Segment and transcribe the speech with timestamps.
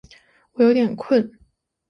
[0.53, 1.31] 我有点困